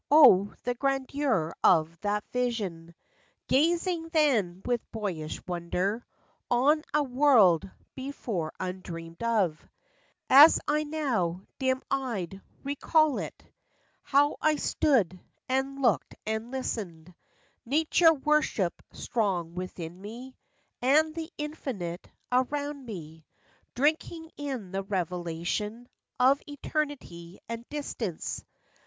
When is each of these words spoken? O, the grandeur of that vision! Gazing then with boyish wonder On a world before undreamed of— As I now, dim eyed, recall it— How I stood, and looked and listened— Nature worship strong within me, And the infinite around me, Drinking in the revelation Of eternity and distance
O, 0.09 0.51
the 0.63 0.73
grandeur 0.73 1.53
of 1.63 1.95
that 2.01 2.23
vision! 2.33 2.95
Gazing 3.47 4.09
then 4.09 4.63
with 4.65 4.81
boyish 4.91 5.39
wonder 5.45 6.07
On 6.49 6.81
a 6.91 7.03
world 7.03 7.69
before 7.93 8.51
undreamed 8.59 9.21
of— 9.21 9.63
As 10.27 10.59
I 10.67 10.85
now, 10.85 11.41
dim 11.59 11.83
eyed, 11.91 12.41
recall 12.63 13.19
it— 13.19 13.43
How 14.01 14.37
I 14.41 14.55
stood, 14.55 15.19
and 15.47 15.83
looked 15.83 16.15
and 16.25 16.49
listened— 16.49 17.13
Nature 17.63 18.11
worship 18.13 18.81
strong 18.93 19.53
within 19.53 20.01
me, 20.01 20.35
And 20.81 21.13
the 21.13 21.31
infinite 21.37 22.09
around 22.31 22.87
me, 22.87 23.27
Drinking 23.75 24.31
in 24.35 24.71
the 24.71 24.81
revelation 24.81 25.87
Of 26.19 26.41
eternity 26.47 27.37
and 27.47 27.69
distance 27.69 28.43